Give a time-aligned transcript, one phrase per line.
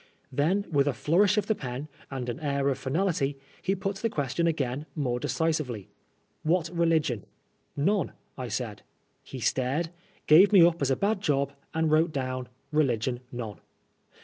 [0.31, 4.09] Then, with a flourish of the pen, and an air of finality, he put the
[4.09, 5.89] question again more deci« Bively,"
[6.51, 7.27] What religion ?'*"
[7.75, 8.81] None," I said.
[9.21, 9.89] He stared,
[10.25, 13.59] gave me np as a bad job, and wrote down ^'Religion none."